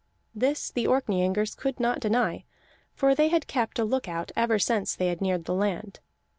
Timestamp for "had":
3.27-3.45, 5.09-5.21